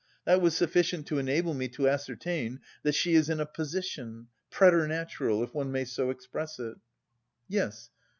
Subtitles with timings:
[0.25, 5.43] That was sufficient to enable me to ascertain that she is in a position preternatural,
[5.43, 6.77] if one may so express it."
[7.47, 7.91] "Yes...